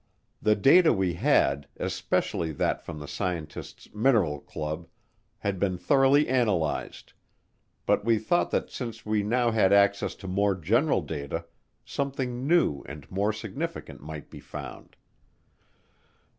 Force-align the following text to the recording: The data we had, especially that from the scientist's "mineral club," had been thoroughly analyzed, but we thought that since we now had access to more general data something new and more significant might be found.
The 0.41 0.55
data 0.55 0.91
we 0.91 1.13
had, 1.13 1.67
especially 1.77 2.51
that 2.53 2.83
from 2.83 2.97
the 2.97 3.07
scientist's 3.07 3.87
"mineral 3.93 4.39
club," 4.39 4.87
had 5.37 5.59
been 5.59 5.77
thoroughly 5.77 6.27
analyzed, 6.27 7.13
but 7.85 8.03
we 8.03 8.17
thought 8.17 8.49
that 8.49 8.71
since 8.71 9.05
we 9.05 9.21
now 9.21 9.51
had 9.51 9.71
access 9.71 10.15
to 10.15 10.27
more 10.27 10.55
general 10.55 11.03
data 11.03 11.45
something 11.85 12.47
new 12.47 12.81
and 12.87 13.11
more 13.11 13.31
significant 13.31 14.01
might 14.01 14.31
be 14.31 14.39
found. 14.39 14.95